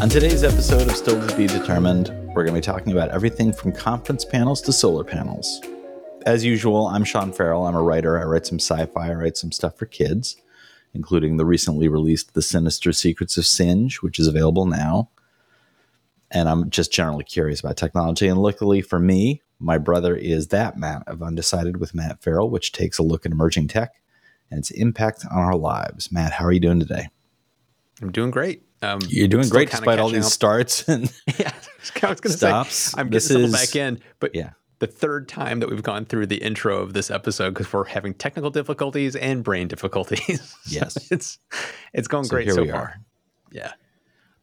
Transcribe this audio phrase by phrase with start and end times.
[0.00, 3.52] On today's episode of Still to Be Determined, we're going to be talking about everything
[3.52, 5.60] from conference panels to solar panels.
[6.24, 7.66] As usual, I'm Sean Ferrell.
[7.66, 8.18] I'm a writer.
[8.18, 10.38] I write some sci fi, I write some stuff for kids,
[10.94, 15.10] including the recently released The Sinister Secrets of Singe, which is available now.
[16.30, 18.26] And I'm just generally curious about technology.
[18.26, 22.72] And luckily for me, my brother is that Matt of Undecided with Matt Ferrell, which
[22.72, 23.96] takes a look at emerging tech
[24.50, 26.10] and its impact on our lives.
[26.10, 27.10] Matt, how are you doing today?
[28.00, 28.62] I'm doing great.
[28.82, 30.32] Um, You're doing great despite all these up.
[30.32, 31.52] starts and yeah.
[32.02, 34.50] I was going to say I'm getting settled back in, but yeah.
[34.78, 38.14] The third time that we've gone through the intro of this episode because we're having
[38.14, 40.56] technical difficulties and brain difficulties.
[40.66, 41.38] Yes, it's
[41.92, 42.80] it's going so great here so we far.
[42.80, 43.00] Are.
[43.52, 43.72] Yeah,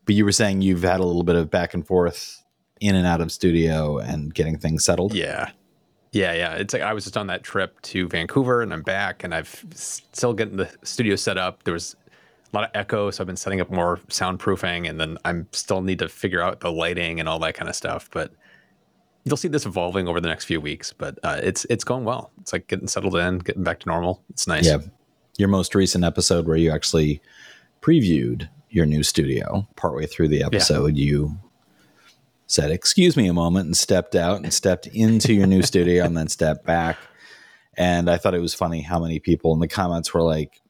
[0.06, 2.44] but you were saying you've had a little bit of back and forth
[2.80, 5.16] in and out of studio and getting things settled.
[5.16, 5.50] Yeah,
[6.12, 6.54] yeah, yeah.
[6.54, 9.66] It's like I was just on that trip to Vancouver and I'm back and I've
[9.74, 11.64] still getting the studio set up.
[11.64, 11.96] There was
[12.52, 15.82] a lot of echo, so I've been setting up more soundproofing, and then I'm still
[15.82, 18.10] need to figure out the lighting and all that kind of stuff.
[18.12, 18.32] But
[19.26, 20.94] you'll see this evolving over the next few weeks.
[20.94, 22.32] But uh, it's it's going well.
[22.42, 24.24] It's like getting settled in, getting back to normal.
[24.30, 24.66] It's nice.
[24.66, 24.80] Yeah,
[25.38, 27.22] your most recent episode where you actually
[27.82, 31.06] previewed your new studio partway through the episode, yeah.
[31.06, 31.38] you
[32.48, 36.18] said, "Excuse me a moment," and stepped out and stepped into your new studio, and
[36.18, 36.98] then stepped back.
[37.78, 40.62] And I thought it was funny how many people in the comments were like,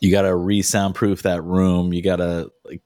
[0.00, 1.92] you got to re-soundproof that room.
[1.92, 2.82] You got to like,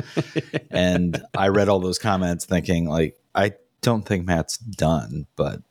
[0.70, 5.62] and I read all those comments thinking like, I don't think Matt's done, but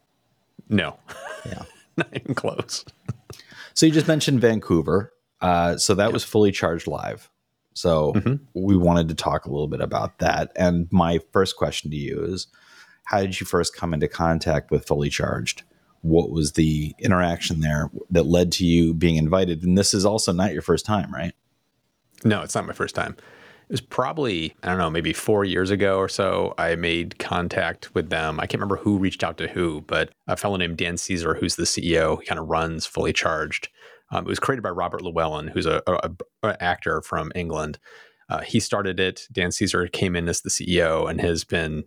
[0.70, 0.98] no,
[1.46, 1.64] yeah,
[1.98, 2.86] not even close.
[3.74, 5.14] so you just mentioned Vancouver.
[5.42, 7.30] Uh, so that was fully charged live.
[7.74, 8.36] So mm-hmm.
[8.54, 10.52] we wanted to talk a little bit about that.
[10.56, 12.48] And my first question to you is,
[13.06, 15.64] how did you first come into contact with fully charged?
[16.02, 19.64] What was the interaction there that led to you being invited?
[19.64, 21.34] And this is also not your first time, right?
[22.24, 23.16] No, it's not my first time.
[23.70, 26.54] It was probably, I don't know, maybe four years ago or so.
[26.58, 28.40] I made contact with them.
[28.40, 31.56] I can't remember who reached out to who, but a fellow named Dan Caesar, who's
[31.56, 33.70] the CEO, he kind of runs Fully Charged.
[34.12, 36.12] Um, it was created by Robert Llewellyn, who's a, a,
[36.44, 37.80] a actor from England.
[38.30, 39.28] Uh, he started it.
[39.32, 41.86] Dan Caesar came in as the CEO and has been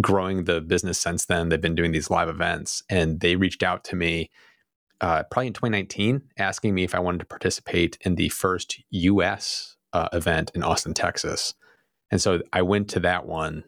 [0.00, 1.48] growing the business since then.
[1.48, 4.30] They've been doing these live events, and they reached out to me
[5.00, 9.76] uh, probably in 2019, asking me if I wanted to participate in the first U.S.
[9.92, 11.54] Uh, event in Austin, Texas.
[12.10, 13.64] And so I went to that one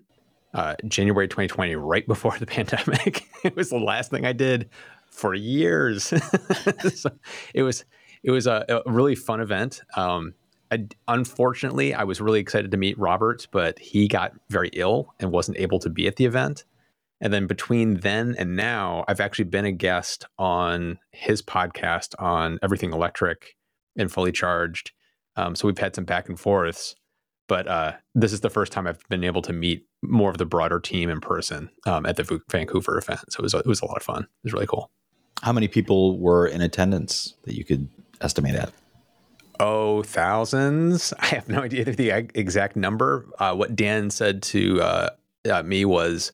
[0.54, 3.26] uh, January 2020, right before the pandemic.
[3.44, 4.70] it was the last thing I did
[5.10, 6.04] for years.
[6.94, 7.10] so
[7.54, 7.84] it was
[8.22, 9.82] it was a, a really fun event.
[9.96, 10.34] Um,
[11.06, 15.58] Unfortunately, I was really excited to meet Robert, but he got very ill and wasn't
[15.58, 16.64] able to be at the event.
[17.20, 22.58] And then between then and now, I've actually been a guest on his podcast on
[22.62, 23.56] everything electric
[23.96, 24.92] and fully charged.
[25.36, 26.94] Um, so we've had some back and forths,
[27.48, 30.46] but uh, this is the first time I've been able to meet more of the
[30.46, 33.32] broader team in person um, at the Vancouver event.
[33.32, 34.22] So it was, it was a lot of fun.
[34.22, 34.90] It was really cool.
[35.42, 37.88] How many people were in attendance that you could
[38.20, 38.72] estimate at?
[39.60, 41.12] Oh thousands.
[41.18, 43.26] I have no idea the exact number.
[43.38, 45.10] Uh, what Dan said to uh,
[45.50, 46.32] uh, me was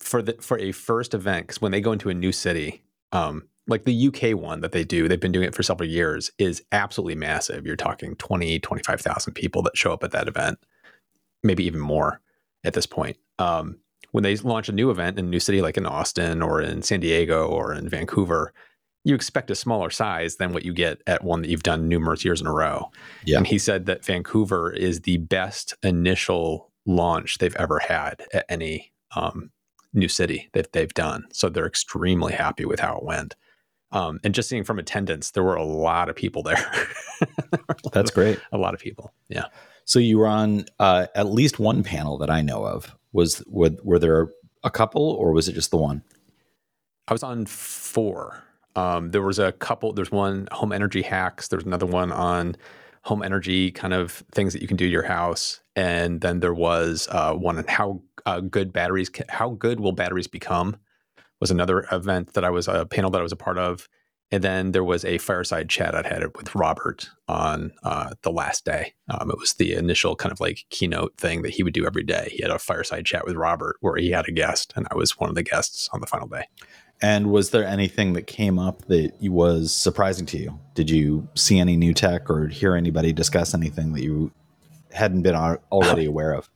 [0.00, 2.82] for the for a first event because when they go into a new city,
[3.12, 6.30] um, like the UK one that they do, they've been doing it for several years,
[6.38, 7.66] is absolutely massive.
[7.66, 10.58] You're talking 20, 25,000 people that show up at that event,
[11.42, 12.20] maybe even more
[12.64, 13.18] at this point.
[13.38, 13.78] Um,
[14.12, 16.82] when they launch a new event in a new city like in Austin or in
[16.82, 18.54] San Diego or in Vancouver,
[19.04, 22.24] you expect a smaller size than what you get at one that you've done numerous
[22.24, 22.90] years in a row.
[23.24, 23.38] Yeah.
[23.38, 28.92] And he said that Vancouver is the best initial launch they've ever had at any
[29.14, 29.50] um,
[29.92, 31.24] new city that they've done.
[31.32, 33.34] So they're extremely happy with how it went.
[33.90, 36.72] Um, and just seeing from attendance, there were a lot of people there.
[37.92, 38.38] That's great.
[38.52, 39.14] A lot of people.
[39.28, 39.46] Yeah.
[39.84, 42.94] So you were on uh, at least one panel that I know of.
[43.12, 44.28] Was were, were there
[44.62, 46.02] a couple, or was it just the one?
[47.06, 48.44] I was on four.
[48.78, 49.92] Um, there was a couple.
[49.92, 51.48] There's one home energy hacks.
[51.48, 52.54] There's another one on
[53.02, 56.54] home energy kind of things that you can do to your house, and then there
[56.54, 59.10] was uh, one on how uh, good batteries.
[59.28, 60.76] How good will batteries become?
[61.40, 63.88] Was another event that I was a panel that I was a part of,
[64.30, 68.64] and then there was a fireside chat I had with Robert on uh, the last
[68.64, 68.94] day.
[69.08, 72.04] Um, it was the initial kind of like keynote thing that he would do every
[72.04, 72.28] day.
[72.30, 75.18] He had a fireside chat with Robert where he had a guest, and I was
[75.18, 76.44] one of the guests on the final day.
[77.00, 80.58] And was there anything that came up that was surprising to you?
[80.74, 84.32] Did you see any new tech or hear anybody discuss anything that you
[84.92, 86.50] hadn't been already aware of?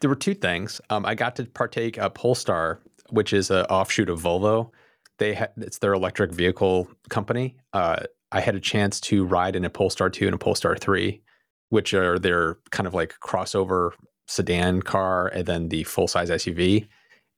[0.00, 0.80] There were two things.
[0.90, 2.80] Um, I got to partake of Polestar,
[3.10, 4.70] which is an offshoot of Volvo.
[5.18, 7.56] They ha- it's their electric vehicle company.
[7.72, 8.00] Uh,
[8.32, 11.22] I had a chance to ride in a Polestar 2 and a Polestar 3
[11.68, 13.90] which are their kind of like crossover
[14.26, 16.86] sedan car, and then the full size SUV.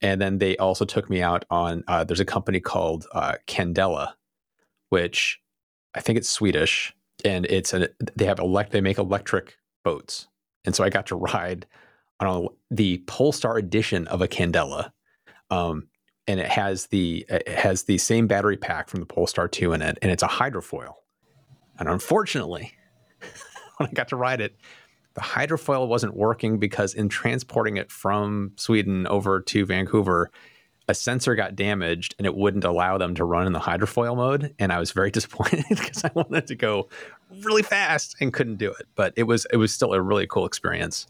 [0.00, 1.82] And then they also took me out on.
[1.88, 4.12] Uh, there's a company called uh, Candela,
[4.90, 5.40] which
[5.94, 10.28] I think it's Swedish, and it's a they have elect they make electric boats,
[10.64, 11.66] and so I got to ride
[12.20, 14.92] on a, the Polestar edition of a Candela,
[15.50, 15.88] um,
[16.26, 19.82] and it has the it has the same battery pack from the Polestar 2 in
[19.82, 20.94] it, and it's a hydrofoil.
[21.78, 22.72] And unfortunately,
[23.78, 24.56] when I got to ride it,
[25.18, 30.30] the hydrofoil wasn't working because in transporting it from Sweden over to Vancouver,
[30.86, 34.54] a sensor got damaged and it wouldn't allow them to run in the hydrofoil mode.
[34.60, 36.88] And I was very disappointed because I wanted to go
[37.42, 38.86] really fast and couldn't do it.
[38.94, 41.08] But it was it was still a really cool experience.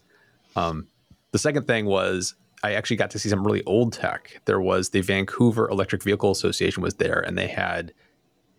[0.55, 0.87] Um,
[1.33, 2.33] the second thing was
[2.63, 4.41] I actually got to see some really old tech.
[4.45, 7.93] There was the Vancouver Electric Vehicle Association was there, and they had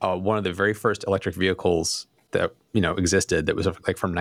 [0.00, 3.98] uh, one of the very first electric vehicles that you know existed that was like
[3.98, 4.14] from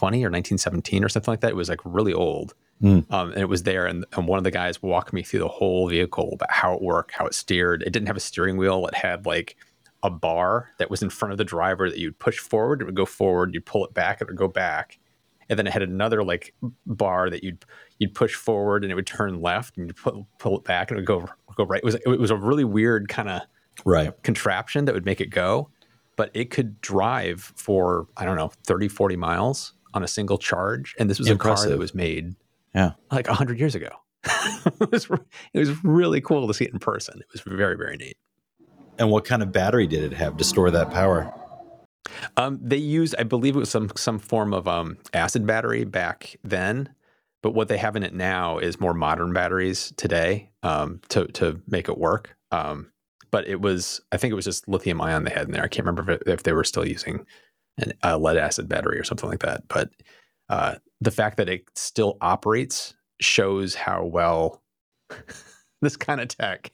[0.00, 1.50] 1920 or 1917 or something like that.
[1.50, 3.10] It was like really old, mm.
[3.12, 3.86] um, and it was there.
[3.86, 6.82] And, and one of the guys walked me through the whole vehicle about how it
[6.82, 7.82] worked, how it steered.
[7.82, 8.86] It didn't have a steering wheel.
[8.86, 9.56] It had like
[10.02, 12.94] a bar that was in front of the driver that you'd push forward, it would
[12.94, 13.54] go forward.
[13.54, 14.98] You'd pull it back, it would go back
[15.48, 16.54] and then it had another like
[16.86, 17.64] bar that you'd
[17.98, 20.98] you'd push forward and it would turn left and you pull, pull it back and
[20.98, 21.78] it would go go right.
[21.78, 23.42] It was it was a really weird kind of
[23.84, 25.70] right contraption that would make it go,
[26.16, 30.94] but it could drive for I don't know 30 40 miles on a single charge
[30.98, 31.64] and this was Impressive.
[31.64, 32.34] a car that was made
[32.74, 33.88] yeah like 100 years ago.
[34.80, 35.08] it, was,
[35.52, 37.20] it was really cool to see it in person.
[37.20, 38.16] It was very very neat.
[38.98, 41.32] And what kind of battery did it have to store that power?
[42.36, 46.36] Um, they used, I believe it was some some form of um, acid battery back
[46.44, 46.90] then,
[47.42, 51.60] but what they have in it now is more modern batteries today um, to to
[51.66, 52.36] make it work.
[52.50, 52.92] Um,
[53.30, 55.64] but it was, I think it was just lithium ion they had in there.
[55.64, 57.26] I can't remember if, it, if they were still using
[57.78, 59.62] an, a lead acid battery or something like that.
[59.68, 59.90] But
[60.48, 64.62] uh, the fact that it still operates shows how well
[65.82, 66.72] this kind of tech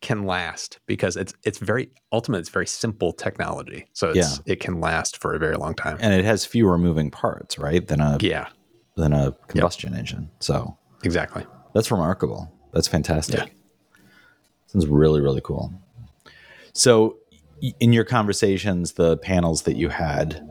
[0.00, 2.38] can last because it's it's very ultimate.
[2.38, 4.52] It's very simple technology, so it's, yeah.
[4.52, 5.96] it can last for a very long time.
[6.00, 7.86] And it has fewer moving parts, right?
[7.86, 8.48] Than a yeah
[8.96, 10.00] than a combustion yep.
[10.00, 10.30] engine.
[10.40, 12.52] So exactly, that's remarkable.
[12.72, 13.38] That's fantastic.
[13.38, 13.46] Yeah.
[14.66, 15.72] Sounds really really cool.
[16.74, 17.18] So,
[17.80, 20.46] in your conversations, the panels that you had,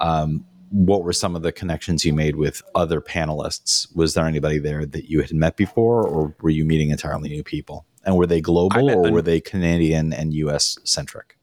[0.00, 3.94] um, what were some of the connections you made with other panelists?
[3.96, 7.42] Was there anybody there that you had met before, or were you meeting entirely new
[7.42, 7.86] people?
[8.04, 10.78] And were they global or were they Canadian and U.S.
[10.84, 11.36] centric?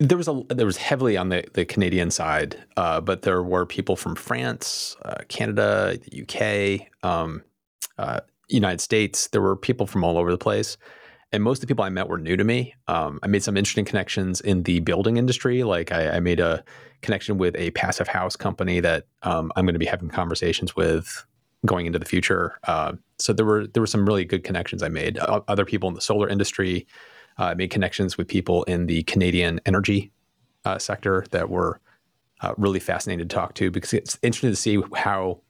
[0.00, 3.66] There was a there was heavily on the, the Canadian side, uh, but there were
[3.66, 7.42] people from France, uh, Canada, the UK, um,
[7.98, 9.26] uh, United States.
[9.28, 10.76] There were people from all over the place,
[11.32, 12.74] and most of the people I met were new to me.
[12.86, 15.62] Um, I made some interesting connections in the building industry.
[15.62, 16.64] Like I, I made a
[17.02, 21.24] connection with a passive house company that um, I'm going to be having conversations with
[21.66, 22.58] going into the future.
[22.64, 25.18] Uh, so there were there were some really good connections I made.
[25.18, 26.86] Uh, other people in the solar industry
[27.36, 30.12] uh, made connections with people in the Canadian energy
[30.64, 31.80] uh, sector that were
[32.40, 35.40] uh, really fascinating to talk to because it's interesting to see how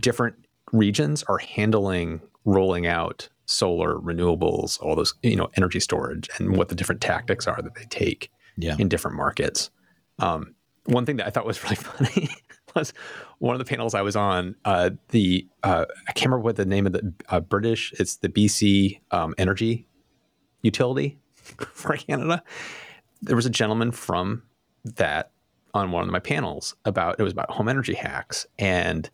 [0.00, 0.34] different
[0.72, 6.68] regions are handling rolling out solar renewables all those you know energy storage and what
[6.68, 8.76] the different tactics are that they take yeah.
[8.78, 9.70] in different markets
[10.18, 10.54] um,
[10.84, 12.28] one thing that i thought was really funny
[12.74, 12.92] was
[13.38, 14.54] one of the panels I was on.
[14.64, 17.92] Uh, the uh, I can't remember what the name of the uh, British.
[17.98, 19.86] It's the BC um, Energy
[20.62, 22.42] Utility for Canada.
[23.20, 24.42] There was a gentleman from
[24.84, 25.30] that
[25.74, 29.10] on one of my panels about it was about home energy hacks and.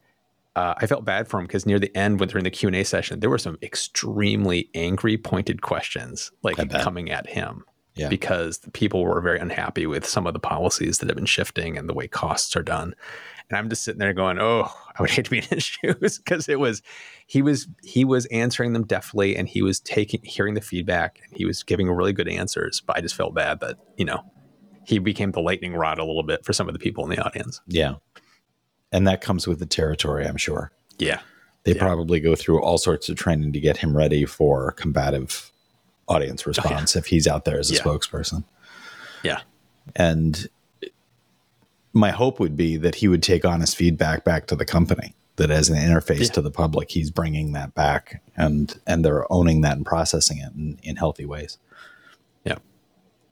[0.59, 2.75] Uh, I felt bad for him because near the end, when during the Q and
[2.75, 7.63] A session, there were some extremely angry, pointed questions like coming at him
[7.95, 8.09] yeah.
[8.09, 11.89] because people were very unhappy with some of the policies that have been shifting and
[11.89, 12.97] the way costs are done.
[13.49, 16.19] And I'm just sitting there going, "Oh, I would hate to be in his shoes,"
[16.19, 16.83] because it was
[17.29, 21.37] he was he was answering them deftly, and he was taking hearing the feedback, and
[21.37, 22.81] he was giving really good answers.
[22.81, 24.25] But I just felt bad that you know
[24.85, 27.25] he became the lightning rod a little bit for some of the people in the
[27.25, 27.61] audience.
[27.69, 27.95] Yeah,
[28.93, 30.73] and that comes with the territory, I'm sure.
[30.99, 31.21] Yeah,
[31.65, 31.83] they yeah.
[31.83, 35.51] probably go through all sorts of training to get him ready for combative
[36.09, 37.01] audience response oh, yeah.
[37.01, 37.81] if he's out there as a yeah.
[37.81, 38.45] spokesperson.
[39.23, 39.41] Yeah,
[39.97, 40.49] and
[41.93, 45.51] my hope would be that he would take honest feedback back to the company that
[45.51, 49.77] as an interface to the public he's bringing that back and and they're owning that
[49.77, 51.59] and processing it in, in healthy ways
[52.45, 52.57] yeah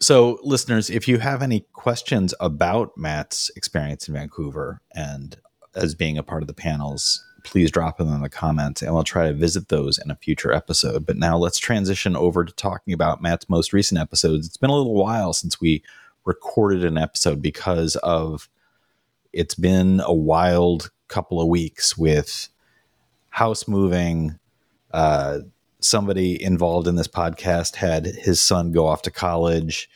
[0.00, 5.36] so listeners if you have any questions about matt's experience in vancouver and
[5.76, 9.04] as being a part of the panels please drop them in the comments and we'll
[9.04, 12.92] try to visit those in a future episode but now let's transition over to talking
[12.92, 15.82] about matt's most recent episodes it's been a little while since we
[16.26, 18.50] recorded an episode because of
[19.32, 22.48] It's been a wild couple of weeks with
[23.30, 24.38] house moving.
[24.92, 25.40] Uh,
[25.80, 29.88] somebody involved in this podcast had his son go off to college.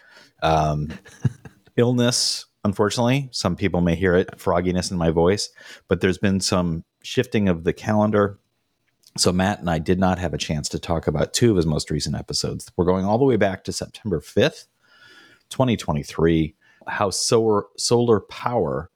[0.43, 0.93] Um,
[1.77, 3.29] illness, unfortunately.
[3.33, 5.51] Some people may hear it, frogginess in my voice,
[5.89, 8.39] but there's been some shifting of the calendar.
[9.17, 11.67] So Matt and I did not have a chance to talk about two of his
[11.67, 12.71] most recent episodes.
[12.77, 14.67] We're going all the way back to September 5th,
[15.51, 16.55] 2023,
[16.87, 18.91] how solar solar power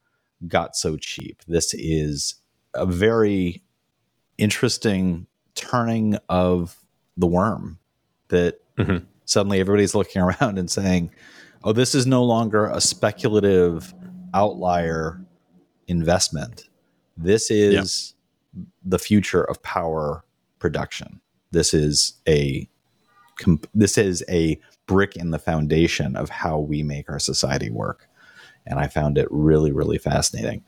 [0.47, 1.43] got so cheap.
[1.47, 2.37] This is
[2.75, 3.63] a very
[4.39, 6.77] interesting turning of
[7.17, 7.79] the worm
[8.29, 9.05] that mm-hmm.
[9.25, 11.11] suddenly everybody's looking around and saying,
[11.65, 13.95] "Oh, this is no longer a speculative
[14.35, 15.25] outlier
[15.89, 16.69] investment.
[17.17, 18.15] This is
[18.85, 20.25] the future of power
[20.59, 21.21] production.
[21.51, 22.69] This is a
[23.75, 28.09] this is a brick in the foundation of how we make our society work."
[28.67, 30.65] And I found it really really fascinating.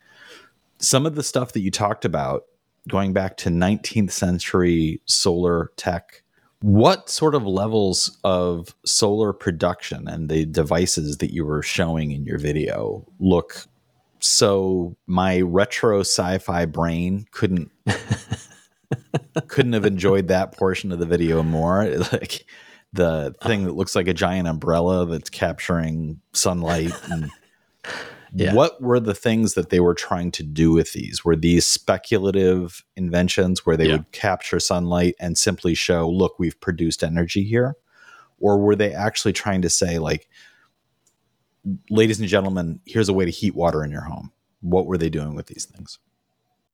[0.79, 2.45] Some of the stuff that you talked about
[2.89, 6.23] going back to 19th century solar tech
[6.61, 12.25] what sort of levels of solar production and the devices that you were showing in
[12.25, 13.67] your video look
[14.19, 17.71] so my retro sci-fi brain couldn't
[19.49, 21.85] couldn't have enjoyed that portion of the video more.
[22.13, 22.47] Like
[22.93, 27.31] the thing that looks like a giant umbrella that's capturing sunlight and
[28.35, 28.55] yeah.
[28.55, 31.25] What were the things that they were trying to do with these?
[31.25, 33.97] Were these speculative inventions where they yeah.
[33.97, 37.77] would capture sunlight and simply show, look, we've produced energy here?
[38.39, 40.29] Or were they actually trying to say, like,
[41.89, 44.33] ladies and gentlemen, here's a way to heat water in your home?
[44.61, 45.99] What were they doing with these things?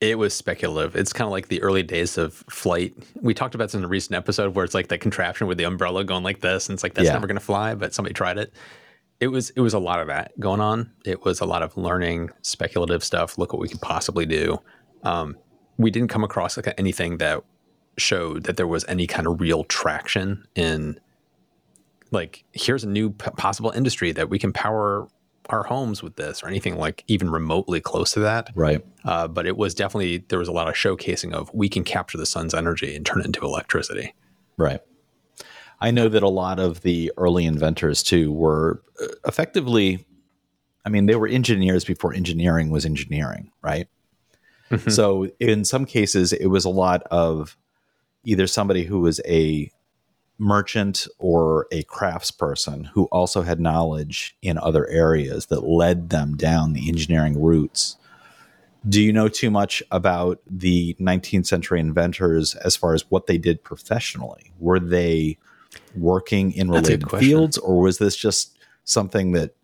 [0.00, 0.96] It was speculative.
[0.96, 2.94] It's kind of like the early days of flight.
[3.20, 5.64] We talked about this in a recent episode where it's like that contraption with the
[5.64, 7.12] umbrella going like this, and it's like that's yeah.
[7.12, 8.52] never going to fly, but somebody tried it
[9.22, 10.90] it was it was a lot of that going on.
[11.04, 13.38] It was a lot of learning, speculative stuff.
[13.38, 14.58] Look what we could possibly do.
[15.04, 15.36] Um,
[15.78, 17.44] we didn't come across like anything that
[17.96, 20.98] showed that there was any kind of real traction in
[22.10, 25.06] like here's a new p- possible industry that we can power
[25.50, 29.46] our homes with this or anything like even remotely close to that right uh, but
[29.46, 32.54] it was definitely there was a lot of showcasing of we can capture the sun's
[32.54, 34.14] energy and turn it into electricity
[34.56, 34.80] right
[35.82, 40.06] I know that a lot of the early inventors too were uh, effectively,
[40.84, 43.88] I mean, they were engineers before engineering was engineering, right?
[44.70, 44.90] Mm-hmm.
[44.90, 47.56] So in some cases, it was a lot of
[48.24, 49.72] either somebody who was a
[50.38, 56.74] merchant or a craftsperson who also had knowledge in other areas that led them down
[56.74, 57.96] the engineering routes.
[58.88, 63.36] Do you know too much about the 19th century inventors as far as what they
[63.36, 64.52] did professionally?
[64.60, 65.38] Were they
[65.96, 69.54] working in related fields, or was this just something that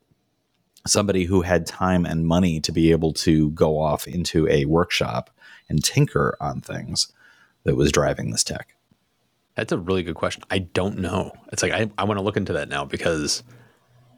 [0.86, 5.30] somebody who had time and money to be able to go off into a workshop
[5.68, 7.12] and tinker on things
[7.64, 8.74] that was driving this tech?
[9.54, 10.44] That's a really good question.
[10.50, 11.32] I don't know.
[11.52, 13.42] It's like I, I want to look into that now because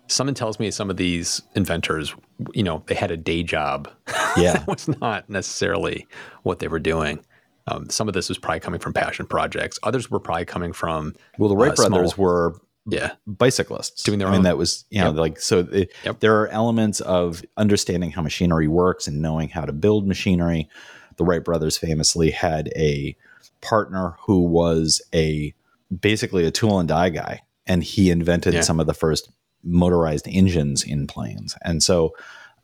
[0.07, 2.15] someone tells me some of these inventors,
[2.53, 3.89] you know, they had a day job.
[4.37, 4.53] Yeah.
[4.59, 6.07] that was not necessarily
[6.43, 7.25] what they were doing.
[7.71, 9.79] Um, some of this was probably coming from passion projects.
[9.83, 14.19] Others were probably coming from well, the Wright uh, brothers small, were yeah bicyclists doing
[14.19, 14.37] their I own.
[14.39, 15.17] mean, that was you know yep.
[15.17, 15.61] like so.
[15.71, 16.21] It, yep.
[16.21, 20.69] There are elements of understanding how machinery works and knowing how to build machinery.
[21.17, 23.17] The Wright brothers famously had a
[23.61, 25.55] partner who was a
[26.01, 28.61] basically a tool and die guy, and he invented yeah.
[28.63, 29.31] some of the first
[29.63, 31.57] motorized engines in planes.
[31.63, 32.15] And so,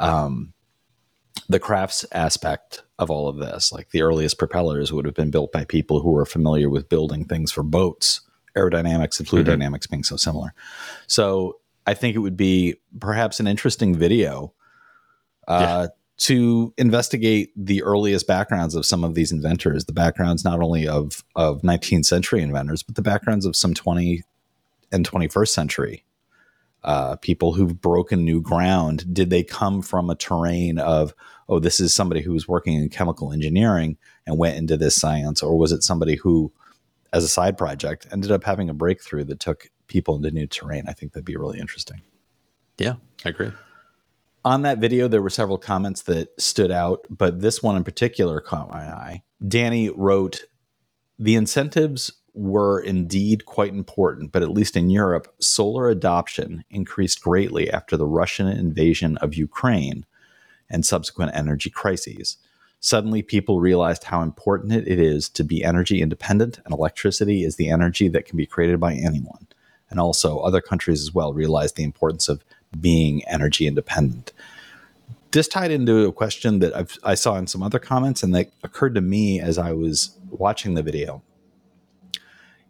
[0.01, 0.55] um,
[1.49, 3.73] the crafts aspect of all of this.
[3.73, 7.25] Like the earliest propellers would have been built by people who were familiar with building
[7.25, 8.23] things for boats,
[8.57, 9.53] aerodynamics and fluid mm-hmm.
[9.53, 10.55] dynamics being so similar.
[11.07, 14.53] So I think it would be perhaps an interesting video
[15.47, 15.95] uh, yeah.
[16.19, 21.23] to investigate the earliest backgrounds of some of these inventors, the backgrounds not only of
[21.37, 24.25] of 19th century inventors, but the backgrounds of some 20
[24.93, 26.05] and 21st century
[26.87, 29.13] uh, people who've broken new ground?
[29.13, 31.15] Did they come from a terrain of,
[31.49, 35.43] oh, this is somebody who was working in chemical engineering and went into this science?
[35.43, 36.53] Or was it somebody who,
[37.13, 40.85] as a side project, ended up having a breakthrough that took people into new terrain?
[40.89, 42.03] I think that'd be really interesting.
[42.79, 43.51] Yeah, I agree.
[44.45, 48.41] On that video, there were several comments that stood out, but this one in particular
[48.41, 49.23] caught my eye.
[49.47, 50.45] Danny wrote,
[51.19, 57.71] The incentives were indeed quite important, but at least in Europe, solar adoption increased greatly
[57.71, 60.05] after the Russian invasion of Ukraine
[60.69, 62.37] and subsequent energy crises.
[62.81, 67.71] Suddenly, people realized how important it is to be energy independent, and electricity is the
[67.71, 69.47] energy that can be created by anyone.
[69.89, 72.45] And also, other countries as well realized the importance of
[72.79, 74.33] being energy independent.
[75.31, 78.51] this tied into a question that I've, i saw in some other comments and that
[78.63, 81.23] occurred to me as I was watching the video.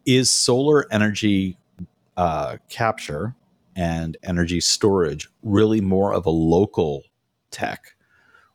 [0.07, 1.59] Is solar energy
[2.17, 3.35] uh, capture
[3.75, 7.03] and energy storage really more of a local
[7.51, 7.97] tech?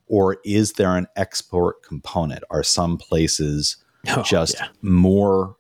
[0.07, 2.43] Or is there an export component?
[2.49, 3.77] Are some places
[4.07, 4.67] oh, just yeah.
[4.81, 5.57] more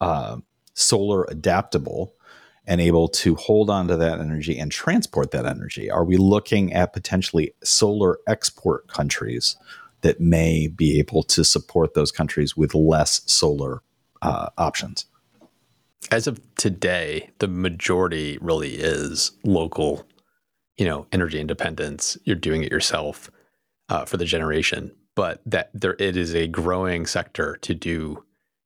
[0.00, 0.38] uh,
[0.74, 2.14] solar adaptable
[2.66, 5.90] and able to hold on to that energy and transport that energy?
[5.90, 9.56] Are we looking at potentially solar export countries
[10.00, 13.82] that may be able to support those countries with less solar
[14.22, 15.06] uh, options?
[16.10, 20.06] As of today, the majority really is local,
[20.76, 22.16] you know, energy independence.
[22.24, 23.30] You're doing it yourself
[23.88, 28.24] uh, for the generation, but that there it is a growing sector to do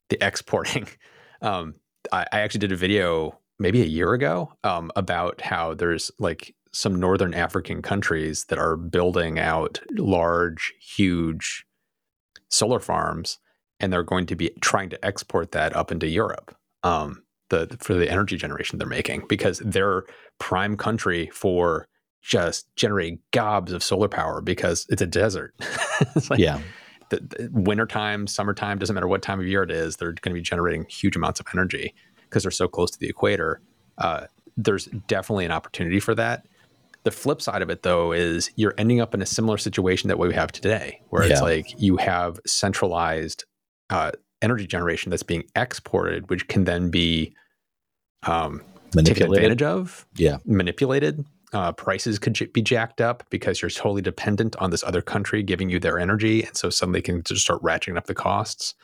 [0.09, 0.89] the exporting.
[1.41, 1.75] Um,
[2.13, 6.55] I, I actually did a video maybe a year ago um, about how there's like
[6.73, 11.67] some northern African countries that are building out large, huge
[12.49, 13.39] solar farms,
[13.81, 16.55] and they're going to be trying to export that up into Europe.
[16.83, 20.05] Um, the for the energy generation they're making because they're
[20.39, 21.87] prime country for
[22.23, 25.55] just generating gobs of solar power because it's a desert.
[26.17, 26.61] it's like yeah.
[27.11, 30.41] The, the wintertime, summertime, doesn't matter what time of year it is, they're going to
[30.41, 33.61] be generating huge amounts of energy because they're so close to the equator.
[33.99, 36.47] Uh, there's definitely an opportunity for that.
[37.03, 40.19] The flip side of it, though, is you're ending up in a similar situation that
[40.19, 41.33] we have today, where yeah.
[41.33, 43.45] it's like you have centralized
[43.91, 44.13] uh,
[44.43, 47.35] energy generation that's being exported, which can then be
[48.25, 48.63] um,
[49.05, 51.25] taken advantage of, yeah, manipulated.
[51.53, 55.43] Uh, prices could j- be jacked up because you're totally dependent on this other country
[55.43, 58.75] giving you their energy, and so suddenly can just start ratcheting up the costs.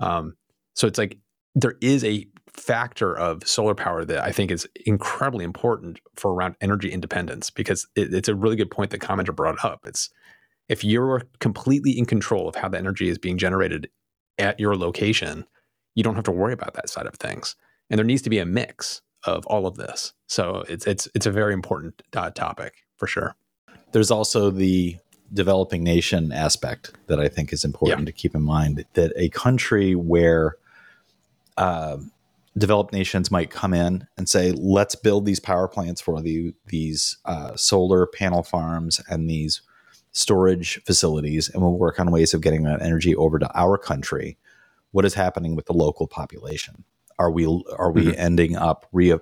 [0.00, 0.36] Um,
[0.74, 1.18] so it's like
[1.54, 6.56] there is a factor of solar power that I think is incredibly important for around
[6.60, 9.80] energy independence because it, it's a really good point that commenter brought up.
[9.86, 10.10] It's
[10.68, 13.88] if you're completely in control of how the energy is being generated
[14.40, 15.46] at your location,
[15.94, 17.56] you don't have to worry about that side of things.
[17.88, 20.12] And there needs to be a mix of all of this.
[20.26, 23.34] So it's it's it's a very important uh, topic for sure.
[23.92, 24.96] There's also the
[25.32, 28.06] developing nation aspect that I think is important yeah.
[28.06, 30.56] to keep in mind that a country where
[31.56, 31.98] uh,
[32.58, 37.18] developed nations might come in and say, let's build these power plants for the, these
[37.24, 39.62] uh, solar panel farms and these
[40.12, 44.36] storage facilities, and we'll work on ways of getting that energy over to our country.
[44.92, 46.84] What is happening with the local population?
[47.18, 48.20] Are we are we mm-hmm.
[48.20, 49.16] ending up re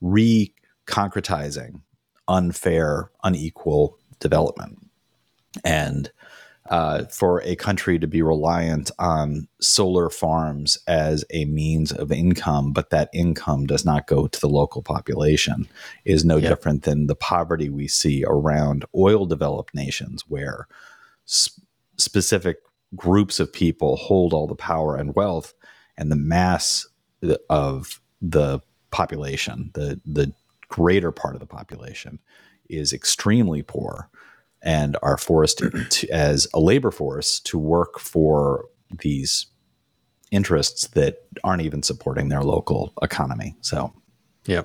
[0.00, 0.52] re
[0.86, 1.82] concretizing
[2.26, 4.90] unfair, unequal development?
[5.64, 6.10] And
[6.68, 12.72] uh, for a country to be reliant on solar farms as a means of income,
[12.72, 15.68] but that income does not go to the local population,
[16.04, 16.50] is no yep.
[16.50, 20.66] different than the poverty we see around oil developed nations, where
[21.24, 21.56] sp-
[21.96, 22.58] specific
[22.94, 25.54] groups of people hold all the power and wealth,
[25.96, 26.86] and the mass
[27.48, 30.32] of the population, the the
[30.68, 32.18] greater part of the population,
[32.68, 34.10] is extremely poor
[34.62, 35.58] and are forced
[35.90, 38.66] to, as a labor force to work for
[39.00, 39.46] these
[40.30, 43.56] interests that aren't even supporting their local economy.
[43.60, 43.92] So,
[44.46, 44.62] yeah.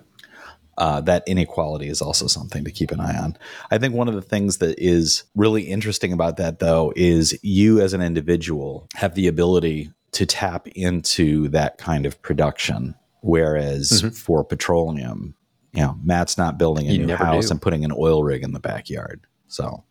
[0.75, 3.38] Uh, that inequality is also something to keep an eye on.
[3.69, 7.79] I think one of the things that is really interesting about that, though, is you
[7.79, 12.95] as an individual have the ability to tap into that kind of production.
[13.21, 14.10] Whereas mm-hmm.
[14.10, 15.36] for petroleum,
[15.73, 17.51] you know, Matt's not building a you new house do.
[17.51, 19.25] and putting an oil rig in the backyard.
[19.54, 19.84] So,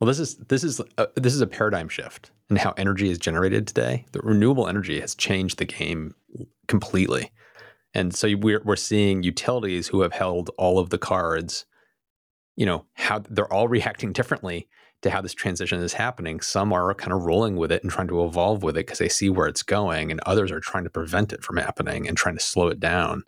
[0.00, 3.18] well, this is this is a, this is a paradigm shift in how energy is
[3.18, 4.06] generated today.
[4.12, 6.14] The renewable energy has changed the game
[6.68, 7.30] completely,
[7.94, 11.66] and so we're we're seeing utilities who have held all of the cards.
[12.56, 14.68] You know how they're all reacting differently
[15.02, 16.40] to how this transition is happening.
[16.40, 19.08] Some are kind of rolling with it and trying to evolve with it because they
[19.08, 22.36] see where it's going, and others are trying to prevent it from happening and trying
[22.36, 23.24] to slow it down.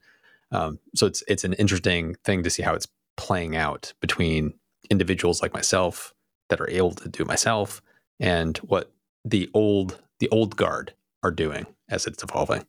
[0.52, 4.54] Um, so it's it's an interesting thing to see how it's playing out between
[4.90, 6.14] individuals like myself
[6.48, 7.80] that are able to do myself
[8.20, 8.92] and what
[9.24, 12.64] the old the old guard are doing as it's evolving.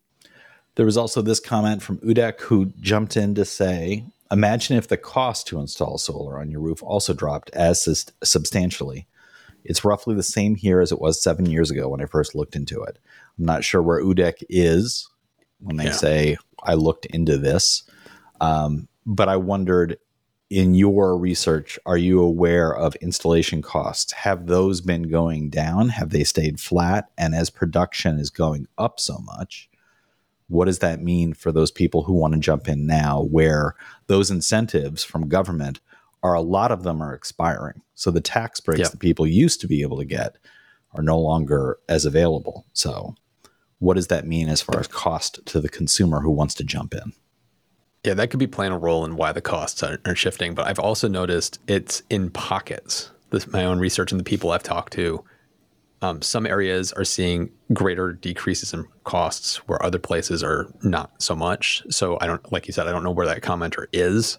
[0.76, 4.98] There was also this comment from Udek who jumped in to say, imagine if the
[4.98, 9.08] cost to install solar on your roof also dropped as substantially.
[9.64, 12.56] It's roughly the same here as it was seven years ago when I first looked
[12.56, 13.00] into it.
[13.38, 15.08] I'm not sure where Udek is
[15.60, 15.92] when they yeah.
[15.92, 17.84] say I looked into this,
[18.42, 19.98] um, but I wondered
[20.50, 24.12] in your research, are you aware of installation costs?
[24.14, 25.90] Have those been going down?
[25.90, 27.10] Have they stayed flat?
[27.18, 29.70] And as production is going up so much,
[30.48, 33.76] what does that mean for those people who want to jump in now, where
[34.08, 35.80] those incentives from government
[36.22, 37.82] are a lot of them are expiring.
[37.94, 38.92] So the tax breaks Yep.
[38.92, 40.38] that people used to be able to get
[40.94, 42.66] are no longer as available.
[42.74, 43.16] So
[43.80, 46.94] what does that mean as far as cost to the consumer who wants to jump
[46.94, 47.14] in?
[48.06, 50.54] Yeah, that could be playing a role in why the costs are, are shifting.
[50.54, 53.10] But I've also noticed it's in pockets.
[53.32, 55.24] This my own research and the people I've talked to.
[56.04, 61.36] Um, some areas are seeing greater decreases in costs, where other places are not so
[61.36, 61.82] much.
[61.89, 64.38] So I don't, like you said, I don't know where that commenter is,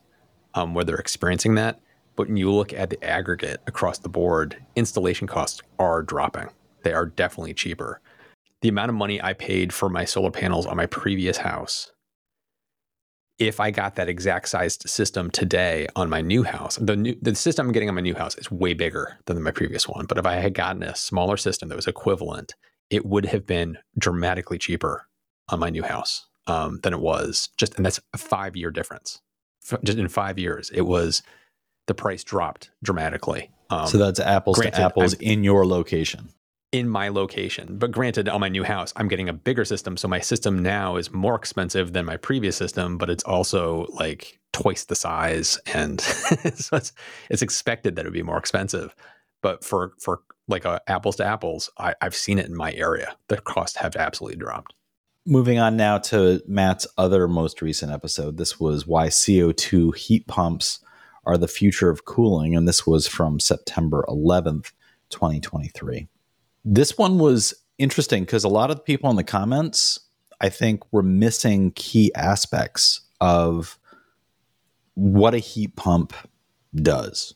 [0.54, 1.80] um, where they're experiencing that.
[2.14, 6.50] But when you look at the aggregate across the board, installation costs are dropping.
[6.84, 8.00] They are definitely cheaper.
[8.60, 11.90] The amount of money I paid for my solar panels on my previous house
[13.38, 17.34] if I got that exact sized system today on my new house, the new the
[17.34, 20.06] system I'm getting on my new house is way bigger than my previous one.
[20.06, 22.54] But if I had gotten a smaller system that was equivalent,
[22.90, 25.06] it would have been dramatically cheaper
[25.48, 29.20] on my new house um, than it was just, and that's a five year difference.
[29.70, 31.22] F- Just in five years, it was
[31.86, 33.50] the price dropped dramatically.
[33.70, 36.28] Um, so that's apples granted, to apples I'm- in your location.
[36.72, 37.78] In my location.
[37.78, 39.96] But granted, on my new house, I'm getting a bigger system.
[39.96, 44.40] So my system now is more expensive than my previous system, but it's also like
[44.52, 45.58] twice the size.
[45.72, 46.00] And
[46.54, 46.92] so it's,
[47.30, 48.94] it's expected that it would be more expensive.
[49.42, 53.16] But for, for like a apples to apples, I, I've seen it in my area.
[53.28, 54.74] The costs have absolutely dropped.
[55.24, 58.36] Moving on now to Matt's other most recent episode.
[58.36, 60.80] This was why CO2 heat pumps
[61.24, 62.54] are the future of cooling.
[62.54, 64.72] And this was from September 11th,
[65.10, 66.08] 2023.
[66.68, 70.00] This one was interesting because a lot of the people in the comments,
[70.40, 73.78] I think, were missing key aspects of
[74.94, 76.12] what a heat pump
[76.74, 77.34] does.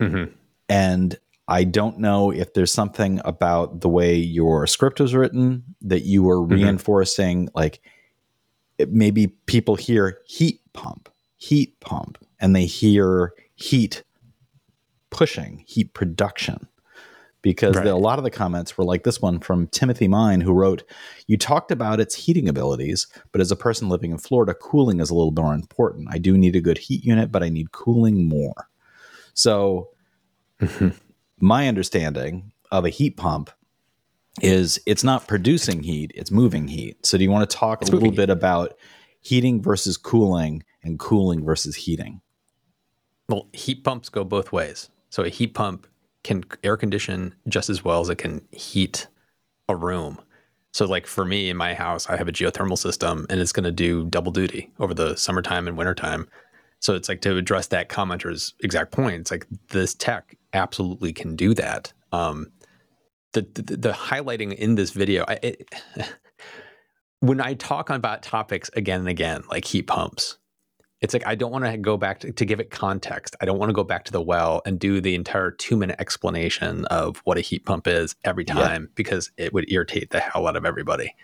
[0.00, 0.32] Mm-hmm.
[0.70, 6.04] And I don't know if there's something about the way your script was written that
[6.04, 6.52] you were Mhm.
[6.52, 7.50] reinforcing.
[7.54, 7.80] Like
[8.78, 14.02] it, maybe people hear heat pump, heat pump, and they hear heat
[15.10, 16.66] pushing, heat production.
[17.42, 17.86] Because Right.
[17.86, 20.82] the, a lot of the comments were like this one from Timothy Mine, who wrote,
[21.26, 25.10] You talked about its heating abilities, but as a person living in Florida, cooling is
[25.10, 26.08] a little more important.
[26.10, 28.68] I do need a good heat unit, but I need cooling more.
[29.32, 29.90] So,
[30.60, 30.90] mm-hmm.
[31.38, 33.50] my understanding of a heat pump
[34.42, 37.04] is it's not producing heat, it's moving heat.
[37.06, 38.74] So, do you want to talk It's a little moving bit about
[39.20, 42.20] heating versus cooling and cooling versus heating?
[43.28, 44.90] Well, heat pumps go both ways.
[45.10, 45.86] So a heat pump
[46.24, 49.06] can air condition just as well as it can heat
[49.68, 50.20] a room.
[50.72, 53.64] So like for me in my house, I have a geothermal system and it's going
[53.64, 56.28] to do double duty over the summertime and wintertime.
[56.80, 59.20] So it's like to address that commenter's exact point.
[59.20, 61.92] It's like this tech absolutely can do that.
[62.12, 62.52] Um,
[63.32, 65.74] the, the the highlighting in this video, I, it,
[67.20, 70.38] when I talk about topics again and again, like heat pumps,
[71.00, 73.34] it's like I don't want to go back to, to give it context.
[73.40, 75.96] I don't want to go back to the well and do the entire two minute
[75.98, 78.54] explanation of what a heat pump is every Yeah.
[78.54, 81.14] time because it would irritate the hell out of everybody.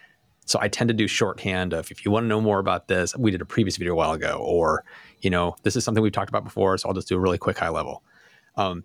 [0.46, 3.16] So I tend to do shorthand of if you want to know more about this,
[3.16, 4.84] we did a previous video a while ago, or
[5.20, 7.38] you know this is something we've talked about before, so I'll just do a really
[7.38, 8.02] quick high level.
[8.56, 8.84] Um,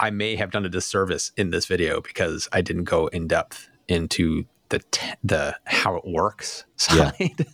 [0.00, 3.68] I may have done a disservice in this video because I didn't go in depth
[3.88, 7.10] into the t- the how it works Yeah.
[7.18, 7.46] side,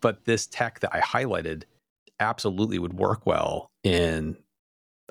[0.00, 1.64] but this tech that I highlighted
[2.20, 4.36] absolutely would work well in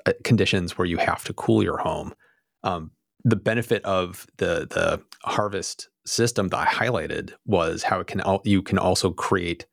[0.06, 2.14] uh, conditions where you have to cool your home.
[2.62, 2.90] Um,
[3.24, 8.42] the benefit of the the harvest system that I highlighted was how it can al-
[8.44, 9.66] you can also create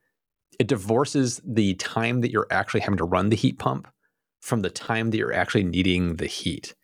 [0.60, 3.88] it divorces the time that you're actually having to run the heat pump
[4.42, 6.76] from the time that you're actually needing the heat.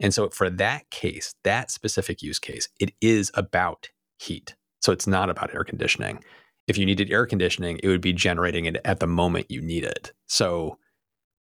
[0.00, 4.56] And so for that case, that specific use case, it is about heat.
[4.80, 6.24] So it's not about air conditioning.
[6.70, 9.82] If you needed air conditioning, it would be generating it at the moment you need
[9.82, 10.12] it.
[10.28, 10.78] So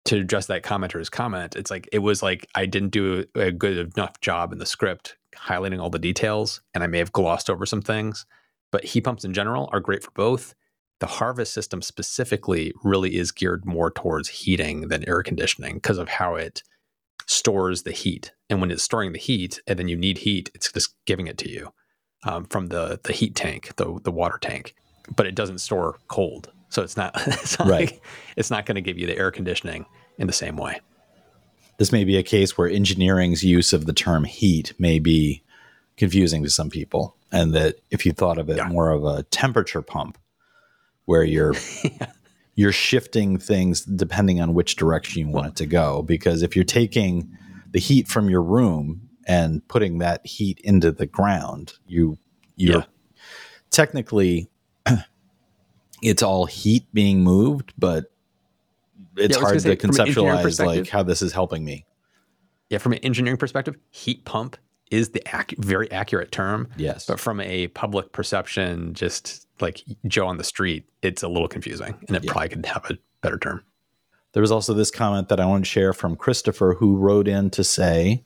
[0.05, 3.97] to address that commenter's comment, it's like it was like I didn't do a good
[3.97, 7.65] enough job in the script highlighting all the details, and I may have glossed over
[7.65, 8.27] some things.
[8.71, 10.55] But heat pumps in general are great for both.
[11.01, 16.11] The harvest system specifically really is geared more towards heating than air conditioning because of
[16.11, 16.63] how it
[17.25, 18.35] stores the heat.
[18.51, 21.39] And when it's storing the heat, and then you need heat, it's just giving it
[21.39, 21.73] to you
[22.25, 24.75] um, from the the heat tank, the the water tank.
[25.15, 27.91] But it doesn't store cold, so it's not it's not, Right.
[27.91, 28.03] like-
[28.37, 29.87] it's not going to give you the air conditioning
[30.19, 30.81] in the same way.
[31.79, 35.43] This may be a case where engineering's use of the term heat may be
[35.97, 38.69] confusing to some people, and that if you thought of it Yeah.
[38.69, 40.17] more of a temperature pump,
[41.07, 41.55] where you're
[42.55, 46.03] you're shifting things depending on which direction you want it to go.
[46.03, 47.37] Because if you're taking
[47.73, 52.17] the heat from your room and putting that heat into the ground, you
[52.57, 52.85] you're Yeah.
[53.71, 54.49] technically
[56.05, 58.13] it's all heat being moved, but
[59.17, 61.85] it's Yeah, hard say, to from an engineering conceptualize like how this is helping me.
[62.71, 64.57] Yeah, from an engineering perspective, heat pump
[64.91, 66.69] is the ac- very accurate term.
[66.77, 67.07] Yes.
[67.07, 71.95] But from a public perception, just like Joe on the street, it's a little confusing
[72.09, 72.33] and it Yeah.
[72.33, 73.63] probably could have a better term.
[74.33, 77.51] There was also this comment that I want to share from Christopher, who wrote in
[77.51, 78.25] to say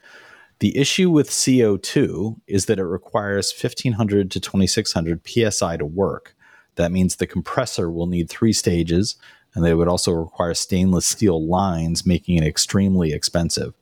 [0.60, 5.20] the issue with CO2 is that it requires 1500 to 2600
[5.52, 6.34] psi to work.
[6.78, 9.16] That means the compressor will need three stages,
[9.54, 13.74] and they would also require stainless steel lines, making it extremely expensive.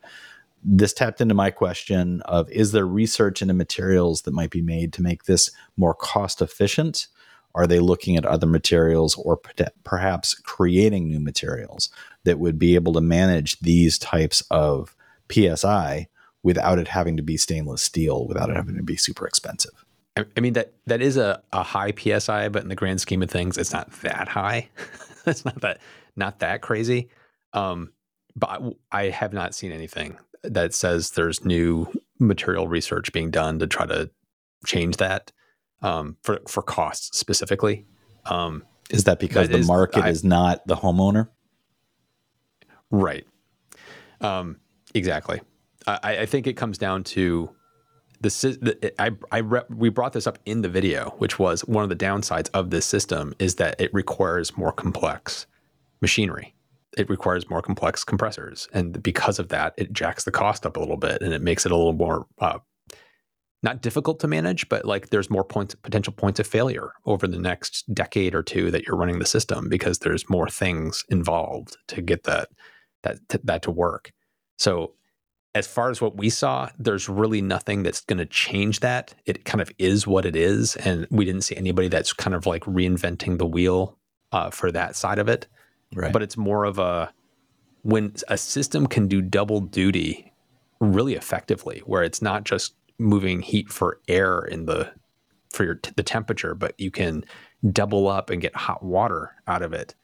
[0.65, 4.95] This tapped into my question of is there research into materials that might be made
[4.95, 7.09] to make this more cost efficient?
[7.55, 9.41] Are they looking at other materials or
[9.85, 11.91] perhaps creating new materials
[12.25, 14.97] that would be able to manage these types of
[15.31, 16.09] PSI
[16.43, 19.86] without it having to be stainless steel, without it having to be super expensive?
[20.17, 23.31] I, mean that that is a, a high PSI, but in the grand scheme of
[23.31, 24.69] things, it's not that high.
[25.27, 25.79] it's not that
[26.17, 27.09] not that crazy.
[27.53, 27.93] Um,
[28.35, 28.49] but
[28.93, 31.87] I, I have not seen anything that says there's new
[32.19, 34.11] material research being done to try to
[34.65, 35.33] change that
[35.83, 37.85] um, for for costs specifically.
[38.27, 41.29] Um, Is that because That the is- market I- is not the homeowner?
[42.91, 43.27] Right.
[44.21, 44.59] Um,
[44.95, 45.41] exactly.
[45.87, 47.51] I, I think it comes down to
[48.21, 51.83] the, the I, I re- we brought this up in the video, which was one
[51.83, 55.47] of the downsides of this system is that it requires more complex
[56.01, 56.55] machinery.
[56.97, 60.81] It requires more complex compressors, and because of that, it jacks the cost up a
[60.81, 62.59] little bit, and it makes it a little more uh,
[63.63, 67.39] not difficult to manage, but like there's more points, potential points of failure over the
[67.39, 72.01] next decade or two that you're running the system because there's more things involved to
[72.01, 72.49] get that
[73.03, 74.13] that that to work.
[74.57, 74.95] So
[75.57, 79.15] as far as what we saw, there's really nothing that's going to change that.
[79.25, 82.45] It kind of is what it is, and we didn't see anybody that's kind of
[82.45, 83.97] like reinventing the wheel
[84.33, 85.47] uh, for that side of it.
[85.95, 86.13] Right.
[86.13, 87.11] But it's more of a
[87.81, 90.31] when a system can do double duty
[90.79, 94.93] really effectively, where it's not just moving heat for air in the
[95.49, 97.25] for your the temperature, but you can
[97.73, 99.95] double up and get hot water out of it.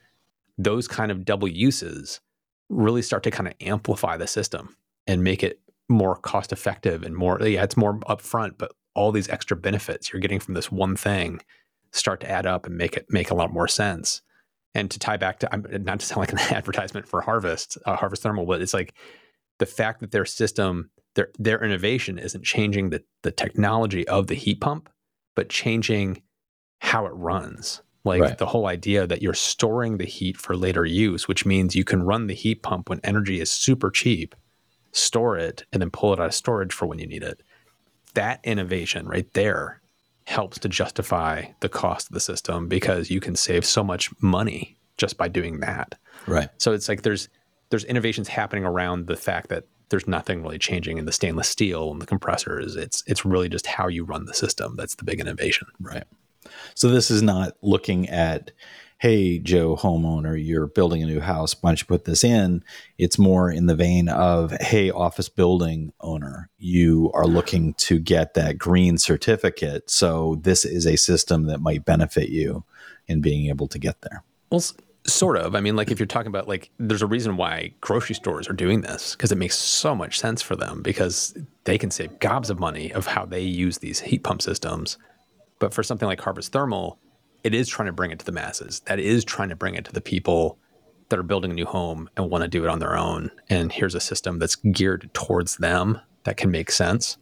[0.56, 2.20] Those kind of double uses
[2.70, 7.14] really start to kind of amplify the system and make it more cost effective and
[7.14, 10.96] more yeah it's more upfront but all these extra benefits you're getting from this one
[10.96, 11.40] thing
[11.92, 14.22] start to add up and make it make a lot more sense
[14.74, 17.96] and to tie back to I'm not to sound like an advertisement for harvest uh,
[17.96, 18.94] harvest thermal but it's like
[19.58, 24.34] the fact that their system their their innovation isn't changing the the technology of the
[24.34, 24.88] heat pump
[25.36, 26.22] but changing
[26.80, 28.38] how it runs like Right.
[28.38, 32.02] the whole idea that you're storing the heat for later use which means you can
[32.02, 34.34] run the heat pump when energy is super cheap
[34.92, 37.42] store it and then pull it out of storage for when you need it
[38.14, 39.80] that innovation right there
[40.26, 44.76] helps to justify the cost of the system because you can save so much money
[44.96, 46.50] just by doing that right.
[46.58, 47.28] so it's like there's
[47.70, 51.90] there's innovations happening around the fact that there's nothing really changing in the stainless steel
[51.90, 52.76] and the compressors.
[52.76, 55.68] It's it's really just how you run the system that's the big innovation.
[55.80, 56.04] Right.
[56.74, 58.50] So this is not looking at,
[59.02, 61.56] hey, Joe, homeowner, you're building a new house.
[61.60, 62.62] Why don't you put this in?
[62.98, 68.34] It's more in the vein of, hey, office building owner, you are looking to get
[68.34, 69.90] that green certificate.
[69.90, 72.62] So this is a system that might benefit you
[73.08, 74.22] in being able to get there.
[74.50, 74.62] Well,
[75.04, 75.56] sort of.
[75.56, 78.52] I mean, like if you're talking about like, there's a reason why grocery stores are
[78.52, 82.50] doing this because it makes so much sense for them because they can save gobs
[82.50, 84.96] of money of how they use these heat pump systems.
[85.58, 87.00] But for something like Harvest Thermal,
[87.44, 88.80] it is trying to bring it to the masses.
[88.86, 90.58] That is trying to bring it to the people
[91.08, 93.30] that are building a new home and want to do it on their own.
[93.50, 97.18] And here's a system that's geared towards them that can make sense.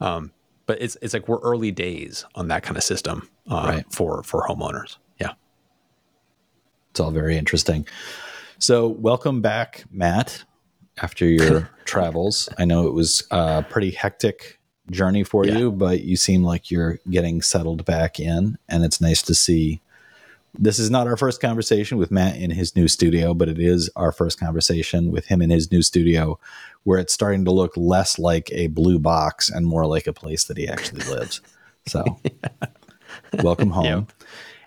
[0.00, 0.32] Um,
[0.66, 3.92] but it's it's like we're early days on that kind of system uh, Right.
[3.92, 4.96] for for homeowners.
[5.20, 5.32] Yeah.
[6.90, 7.86] It's all very interesting.
[8.58, 10.44] So, welcome back, Matt,
[11.02, 12.48] after your travels.
[12.56, 14.58] I know it was a pretty hectic
[14.90, 15.58] journey for Yeah.
[15.58, 19.80] you, but you seem like you're getting settled back in, and it's nice to see.
[20.56, 23.90] This is not our first conversation with Matt in his new studio, but it is
[23.96, 26.38] our first conversation with him in his new studio,
[26.84, 30.44] where it's starting to look less like a blue box and more like a place
[30.44, 31.40] that he actually lives.
[31.86, 32.04] So,
[33.42, 33.84] welcome home.
[33.84, 34.12] Yep.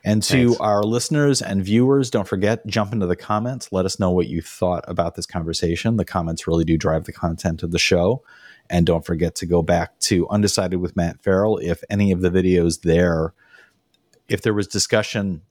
[0.03, 0.59] And to Thanks.
[0.61, 3.71] our listeners and viewers, don't forget, jump into the comments.
[3.71, 5.97] Let us know what you thought about this conversation.
[5.97, 8.23] The comments really do drive the content of the show.
[8.69, 11.57] And don't forget to go back to Undecided with Matt Ferrell.
[11.57, 13.33] If any of the videos there,
[14.27, 15.41] if there was discussion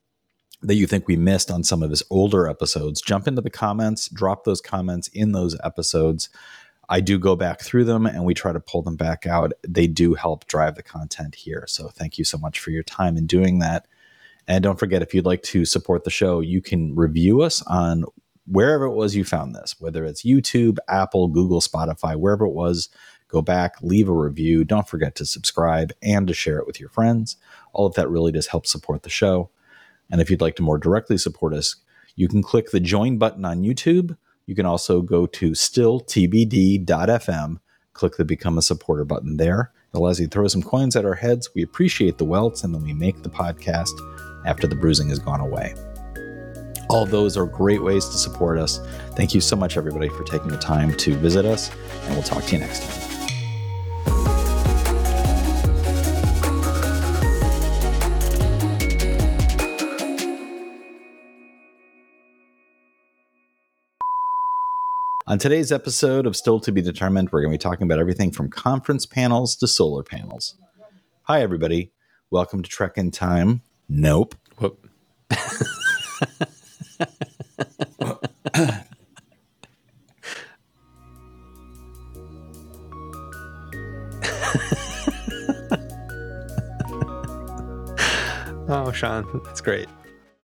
[0.63, 4.09] that you think we missed on some of his older episodes, jump into the comments,
[4.09, 6.29] drop those comments in those episodes.
[6.89, 9.53] I do go back through them and we try to pull them back out.
[9.67, 11.65] They do help drive the content here.
[11.67, 13.87] So thank you so much for your time in doing that.
[14.49, 18.05] And don't forget, if you'd like to support the show, you can review us on
[18.47, 22.89] wherever it was you found this, whether it's YouTube, Apple, Google, Spotify, wherever it was,
[23.29, 24.65] go back, leave a review.
[24.65, 27.37] Don't forget to subscribe and to share it with your friends.
[27.73, 29.51] All of that really does help support the show.
[30.11, 31.77] And if you'd like to more directly support us,
[32.15, 34.17] you can click the join button on YouTube.
[34.47, 37.59] You can also go to stilltbd.fm,
[37.93, 39.73] click the become a supporter button there.
[39.93, 41.51] It allows you to throw some coins at our heads.
[41.55, 43.93] We appreciate the welts, and then we make the podcast
[44.47, 45.75] after the bruising has gone away.
[46.89, 48.79] All those are great ways to support us.
[49.13, 51.71] Thank you so much, everybody, for taking the time to visit us,
[52.05, 53.03] and we'll talk to you next time.
[65.29, 68.31] On today's episode of Still to Be Determined, we're going to be talking about everything
[68.31, 70.55] from conference panels to solar panels.
[71.25, 71.91] Hi, everybody.
[72.31, 73.63] Welcome to Trek in Time.
[73.89, 74.37] Nope.
[74.59, 74.89] Whoop.
[88.97, 89.89] Sean, that's great.